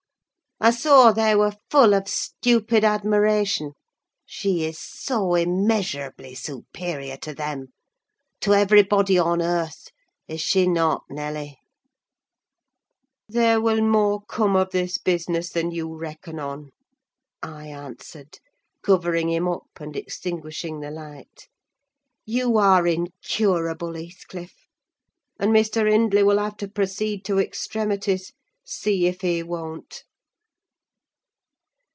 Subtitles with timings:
[0.63, 3.71] I saw they were full of stupid admiration;
[4.27, 9.87] she is so immeasurably superior to them—to everybody on earth,
[10.27, 11.57] is she not, Nelly?"
[13.27, 16.69] "There will more come of this business than you reckon on,"
[17.41, 18.37] I answered,
[18.83, 21.47] covering him up and extinguishing the light.
[22.23, 24.53] "You are incurable, Heathcliff;
[25.39, 25.89] and Mr.
[25.89, 28.31] Hindley will have to proceed to extremities,
[28.63, 30.03] see if he won't."